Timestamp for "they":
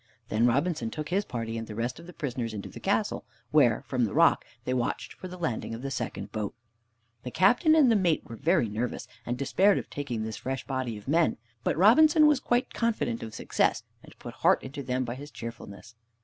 4.65-4.73